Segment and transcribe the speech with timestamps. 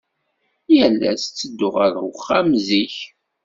[0.75, 2.95] Yal ass, ttedduɣ ɣer uxxam zik.